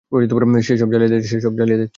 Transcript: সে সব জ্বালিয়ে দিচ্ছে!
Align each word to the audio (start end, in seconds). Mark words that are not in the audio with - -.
সে 0.61 0.73
সব 0.81 0.89
জ্বালিয়ে 0.91 1.09
দিচ্ছে! 1.11 1.87